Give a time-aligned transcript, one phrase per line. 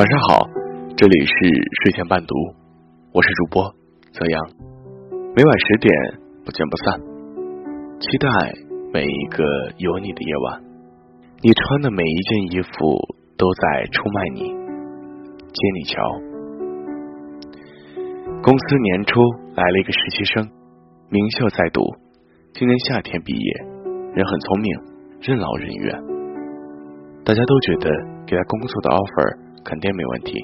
[0.00, 0.48] 晚上好，
[0.96, 1.34] 这里是
[1.84, 2.34] 睡前伴读，
[3.12, 3.62] 我是主播
[4.14, 4.40] 泽阳，
[5.36, 5.92] 每晚十点
[6.42, 6.98] 不见不散，
[8.00, 8.26] 期待
[8.94, 9.44] 每一个
[9.76, 10.62] 有你的夜晚，
[11.42, 12.96] 你穿的每一件衣服
[13.36, 14.40] 都在出卖你，
[15.52, 16.00] 接你瞧。
[18.40, 19.20] 公司年初
[19.54, 20.48] 来了一个实习生，
[21.10, 21.82] 名校在读，
[22.54, 23.52] 今年夏天毕业，
[24.14, 24.72] 人很聪明，
[25.20, 26.09] 任劳任怨，
[27.30, 27.86] 大家都觉得
[28.26, 29.38] 给他工作的 offer。
[29.62, 30.34] 肯定没问题，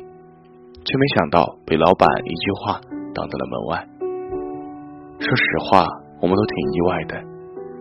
[0.87, 2.79] 却没想到被老板一句话
[3.11, 3.71] 挡在了门外。
[5.19, 5.83] 说实话，
[6.23, 7.19] 我们都挺意外的，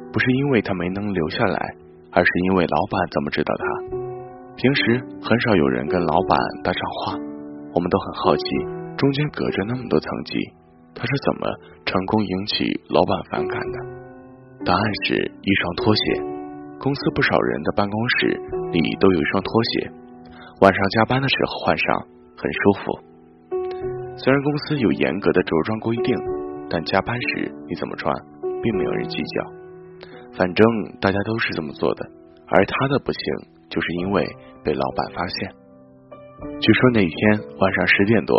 [0.10, 1.60] 不是因为他没能留下来，
[2.10, 3.64] 而是因为老板怎么知道他？
[4.58, 7.14] 平时很少有人跟老板搭上话，
[7.76, 8.44] 我们都很好奇，
[8.98, 10.40] 中间隔着那么多层级，
[10.96, 11.46] 他是怎么
[11.86, 13.78] 成功引起老板反感的？
[14.66, 16.35] 答案是一双拖鞋。
[16.80, 18.28] 公司不少人的办公室
[18.72, 19.92] 里都有一双拖鞋。
[20.62, 22.00] 晚上加班的时候换上
[22.38, 23.00] 很舒服。
[24.18, 26.16] 虽然公司有严格的着装规定，
[26.70, 28.14] 但加班时你怎么穿，
[28.62, 29.52] 并没有人计较。
[30.38, 30.66] 反正
[31.02, 32.06] 大家都是这么做的。
[32.48, 33.22] 而他的不幸，
[33.70, 34.24] 就是因为
[34.64, 35.52] 被老板发现。
[36.62, 38.38] 据说那天晚上十点多，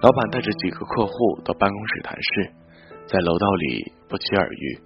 [0.00, 1.12] 老板带着几个客户
[1.44, 2.50] 到办公室谈事，
[3.06, 4.78] 在楼道里不期而遇，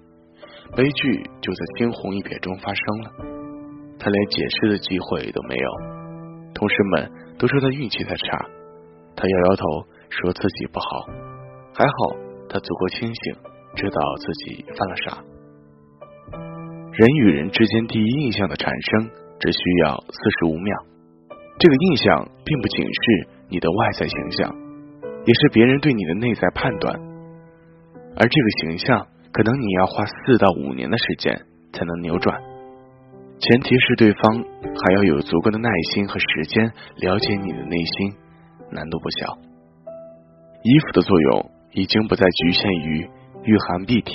[0.75, 3.11] 悲剧就在惊鸿一瞥中发生了。
[3.99, 5.69] 他连解释的机会都没有。
[6.55, 8.47] 同事们都说他运气太差，
[9.15, 9.63] 他摇摇头
[10.09, 11.07] 说自己不好，
[11.75, 12.17] 还好
[12.49, 13.35] 他足够清醒，
[13.77, 15.25] 知道自己犯了傻。
[16.93, 20.77] 人与人之间第一印象的产生只需要四十五秒，
[21.59, 24.55] 这个印象并不仅是你的外在形象，
[25.25, 27.01] 也是别人对你的内在判断，
[28.17, 31.35] 而这个形象可能你要花四到五年的时间
[31.73, 32.39] 才能扭转。
[33.41, 34.45] 前提是对方
[34.77, 38.13] 还要有足够的耐心和时间了解你的内心，
[38.71, 39.39] 难度不小。
[40.63, 43.11] 衣服的作用已经不再局限于
[43.43, 44.15] 御寒蔽体，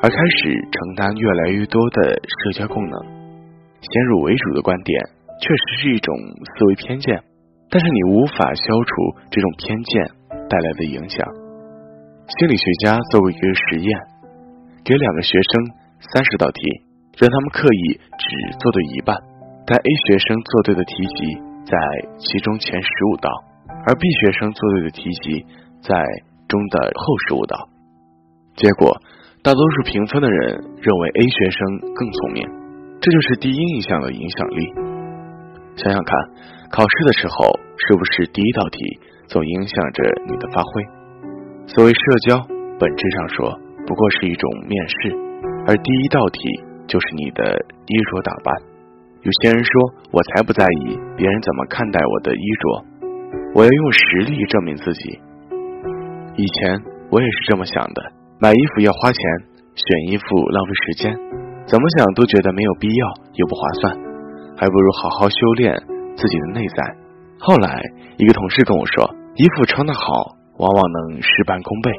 [0.00, 3.04] 而开始承担越来越多的社交功能。
[3.82, 4.98] 先入为主的观点
[5.42, 6.16] 确实是一种
[6.56, 7.20] 思维偏见，
[7.68, 8.90] 但是你无法消除
[9.30, 10.06] 这种偏见
[10.48, 11.26] 带来的影响。
[12.38, 14.00] 心理学家做过一个实验，
[14.84, 15.72] 给两个学生
[16.12, 16.60] 三十道题。
[17.14, 19.14] 让他们刻意只做对一半，
[19.64, 21.78] 但 A 学生做对的题集在
[22.18, 23.30] 其中前十五道，
[23.86, 25.46] 而 B 学生做对的题集
[25.80, 25.94] 在
[26.48, 27.68] 中的后十五道。
[28.56, 28.98] 结果，
[29.44, 32.42] 大多数评分的人认为 A 学生更聪明，
[33.00, 34.74] 这就是第一印象的影响力。
[35.76, 36.18] 想想看，
[36.74, 37.46] 考试的时候
[37.78, 40.82] 是不是第一道题总影响着你的发挥？
[41.68, 42.42] 所谓社交，
[42.80, 45.16] 本质上说不过是一种面试，
[45.66, 46.74] 而第一道题。
[46.86, 47.56] 就是你的
[47.88, 48.54] 衣着打扮。
[49.22, 49.72] 有些人说，
[50.12, 52.84] 我才不在意别人怎么看待我的衣着，
[53.54, 55.18] 我要用实力证明自己。
[56.36, 56.76] 以前
[57.08, 59.18] 我也是这么想的，买衣服要花钱，
[59.74, 61.16] 选衣服浪费时间，
[61.64, 63.96] 怎么想都觉得没有必要又不划算，
[64.54, 65.72] 还不如好好修炼
[66.14, 66.84] 自己的内在。
[67.40, 67.80] 后来
[68.18, 71.90] 一个同事跟我说，衣服穿得好，往往能事半功倍。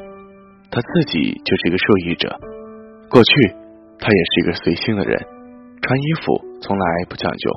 [0.76, 2.28] 他自己就是一个受益者。
[3.08, 3.64] 过去。
[3.98, 5.18] 他也是一个随性的人，
[5.82, 7.50] 穿衣服从来不讲究，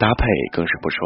[0.00, 0.96] 搭配更是不说。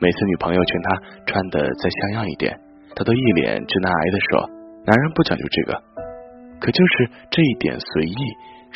[0.00, 2.58] 每次女朋友劝他穿的再像样一点，
[2.96, 4.50] 他都一脸直男癌的说
[4.84, 5.80] ：“男人不讲究这个。”
[6.58, 8.18] 可就是这一点随意，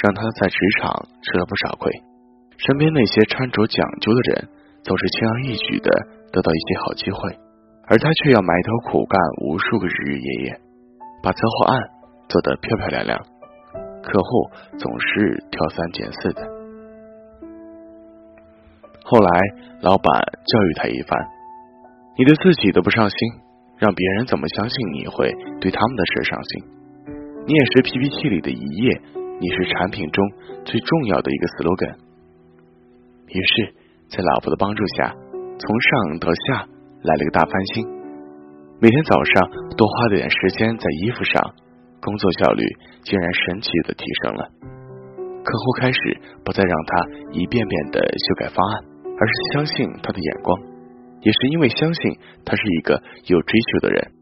[0.00, 0.86] 让他在职场
[1.20, 1.90] 吃了不少亏。
[2.58, 4.48] 身边那些穿着讲究的人，
[4.84, 5.90] 总是轻而易举的
[6.30, 7.34] 得到一些好机会，
[7.90, 10.60] 而他却要埋头苦干无数个日日夜夜，
[11.22, 11.82] 把策划案
[12.28, 13.18] 做得漂漂亮亮。
[14.02, 16.42] 客户总是挑三拣四的。
[19.04, 19.40] 后来，
[19.80, 20.12] 老板
[20.46, 21.18] 教育他一番
[22.16, 23.18] ：“你对自己都不上心，
[23.78, 26.64] 让别人怎么相信你会对他们的事上心？
[27.46, 29.00] 你也是 PPT 里的一页，
[29.40, 30.24] 你是产品中
[30.64, 31.96] 最重要的一个 slogan。”
[33.28, 33.74] 于是，
[34.08, 36.68] 在老婆的帮助下，从上到下
[37.02, 37.97] 来了个大翻新。
[38.80, 41.42] 每天早上多花点时间在衣服上。
[42.00, 42.62] 工作效率
[43.02, 44.48] 竟然神奇的提升了，
[45.42, 45.98] 客户开始
[46.44, 46.92] 不再让他
[47.32, 48.84] 一遍遍的修改方案，
[49.18, 50.56] 而是相信他的眼光，
[51.20, 52.02] 也是因为相信
[52.46, 54.12] 他是一个有追求的人，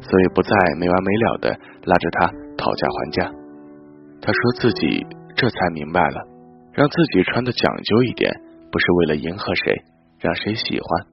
[0.00, 1.50] 所以不再没完没了的
[1.84, 3.32] 拉着他讨价还价。
[4.22, 5.04] 他说自己
[5.34, 6.22] 这才明白了，
[6.72, 8.30] 让自己穿的讲究一点，
[8.70, 9.74] 不是为了迎合谁，
[10.20, 11.06] 让谁喜欢，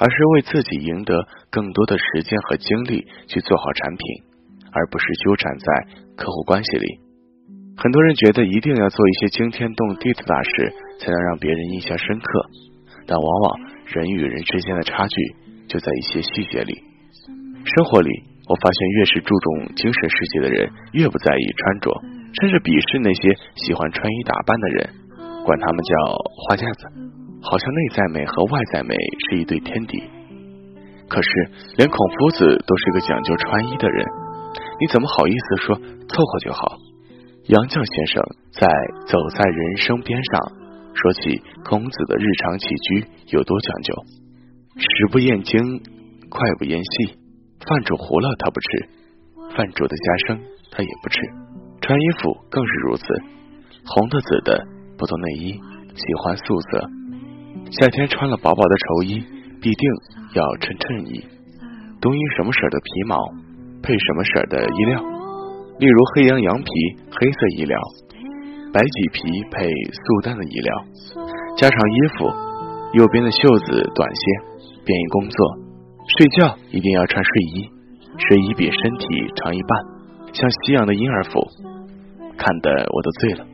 [0.00, 1.12] 而是为自己赢得
[1.50, 4.30] 更多的时间和精力去做好产品。
[4.72, 5.66] 而不是纠缠在
[6.14, 7.00] 客户关系里。
[7.76, 12.46] 很多人觉得一定要做一些惊天动地的大事，才能让别人印象深刻。
[13.04, 15.16] 但往往人与人之间的差距
[15.66, 16.84] 就在一些细节里。
[17.64, 18.10] 生活里，
[18.46, 21.90] 我发现越是注重精神世界的人，越不在意穿着，
[22.40, 23.34] 甚至鄙视那些
[23.66, 24.90] 喜欢穿衣打扮的人，
[25.42, 25.90] 管他们叫
[26.46, 26.86] 花架子，
[27.42, 28.94] 好像内在美和外在美
[29.28, 30.02] 是一对天敌。
[31.08, 31.28] 可是，
[31.76, 34.06] 连孔夫子都是个讲究穿衣的人，
[34.80, 36.78] 你怎么好意思说凑合就好？
[37.48, 38.22] 杨绛先生
[38.52, 38.68] 在
[39.10, 40.38] 《走在人生边上》
[40.94, 43.90] 说起孔子的日常起居有多讲究：
[44.78, 45.58] 食不厌精，
[46.30, 47.18] 脍不厌细，
[47.66, 48.68] 饭煮糊了他不吃，
[49.56, 50.38] 饭煮的加生
[50.70, 51.18] 他也不吃。
[51.80, 53.02] 穿衣服更是如此，
[53.82, 54.62] 红的紫的
[54.96, 55.58] 不做内衣，
[55.96, 56.99] 喜欢素色。
[57.70, 59.22] 夏天穿了薄薄的绸衣，
[59.62, 59.90] 必定
[60.34, 61.24] 要衬衬衣。
[62.00, 63.16] 冬衣什么色的皮毛，
[63.80, 65.00] 配什么色的衣料。
[65.78, 66.70] 例如黑羊羊皮
[67.12, 67.78] 黑色衣料，
[68.72, 69.22] 白麂皮
[69.54, 70.84] 配素淡的衣料。
[71.56, 72.26] 加上衣服，
[72.98, 74.22] 右边的袖子短些，
[74.84, 75.38] 便于工作。
[76.18, 77.70] 睡觉一定要穿睡衣，
[78.18, 79.06] 睡衣比身体
[79.36, 81.38] 长一半，像西洋的婴儿服，
[82.36, 83.46] 看得我都醉了。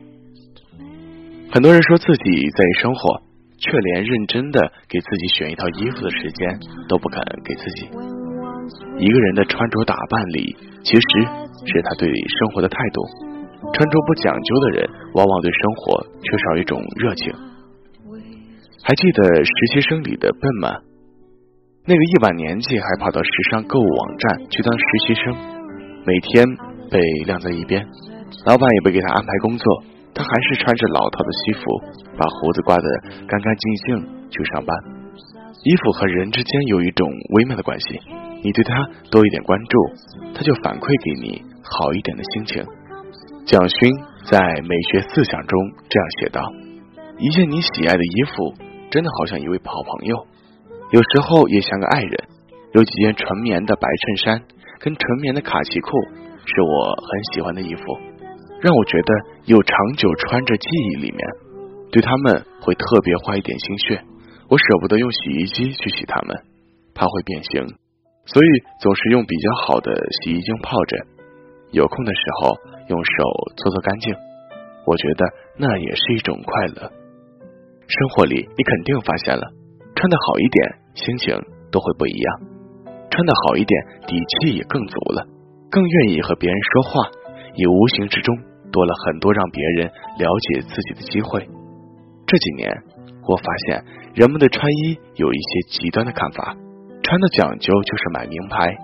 [1.53, 3.21] 很多人说自己在意生活，
[3.59, 7.89] 却连认真的给自己选一套衣服的时间都不肯给自己。
[8.99, 11.47] 一个人的穿着打扮里，其实。
[11.65, 13.01] 是他对生活的态度。
[13.73, 17.33] 穿着不讲究的人，往往对生活缺少一种热情。
[18.83, 20.77] 还记得实习生里的笨吗？
[21.83, 25.35] 那个一把年纪还跑到时尚购物网站去当实习生，
[26.05, 26.45] 每天
[26.91, 27.83] 被晾在一边，
[28.45, 29.83] 老板也不给他安排工作，
[30.17, 31.61] 他还是穿着老套的西服，
[32.17, 32.89] 把胡子刮得
[33.29, 34.75] 干干净净去上班。
[35.63, 38.01] 衣服和人之间有一种微妙的关系，
[38.41, 39.77] 你对他多一点关注。
[40.33, 42.65] 他就反馈给你好一点的心情。
[43.45, 43.89] 蒋勋
[44.25, 45.53] 在《美学思想》中
[45.87, 46.41] 这样写道
[47.21, 48.53] ：“一件你喜爱的衣服，
[48.89, 50.17] 真的好像一位好朋友，
[50.91, 52.13] 有时候也像个爱人。
[52.73, 54.41] 有几件纯棉的白衬衫
[54.79, 55.89] 跟纯棉的卡其裤，
[56.45, 57.81] 是我很喜欢的衣服，
[58.61, 59.13] 让我觉得
[59.45, 61.19] 有长久穿着记忆里面，
[61.91, 64.01] 对他们会特别花一点心血。
[64.49, 66.35] 我舍不得用洗衣机去洗它们，
[66.95, 67.67] 怕会变形。”
[68.25, 68.47] 所以
[68.81, 70.97] 总是用比较好的洗衣精泡着，
[71.71, 72.57] 有空的时候
[72.89, 73.11] 用手
[73.55, 74.13] 搓搓干净。
[74.85, 75.25] 我觉得
[75.57, 76.91] 那也是一种快乐。
[77.87, 79.41] 生活里你肯定发现了，
[79.95, 81.39] 穿的好一点，心情
[81.71, 82.39] 都会不一样；
[83.09, 85.25] 穿的好一点，底气也更足了，
[85.71, 87.09] 更愿意和别人说话，
[87.57, 88.37] 也无形之中
[88.71, 91.45] 多了很多让别人了解自己的机会。
[92.25, 92.71] 这几年，
[93.27, 93.83] 我发现
[94.15, 96.55] 人们对穿衣有一些极端的看法。
[97.03, 98.75] 穿的讲究就是买名牌，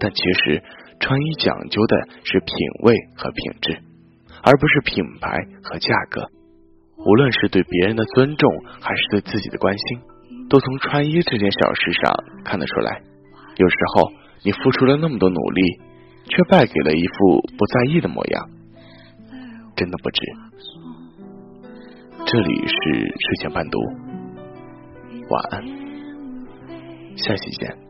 [0.00, 0.62] 但其实
[0.98, 2.50] 穿衣讲究的是品
[2.82, 3.78] 味和品质，
[4.42, 6.26] 而不是品牌和价格。
[7.06, 10.00] 无论是对别人的尊重，还是对自己的关心，
[10.48, 12.12] 都从穿衣这件小事上
[12.44, 13.02] 看得出来。
[13.56, 14.10] 有时候
[14.42, 15.78] 你付出了那么多努力，
[16.26, 18.50] 却败给了一副不在意的模样，
[19.76, 20.22] 真的不值。
[22.26, 22.74] 这里是
[23.08, 23.78] 睡前伴读，
[25.28, 25.64] 晚安。
[27.16, 27.83] 下期见。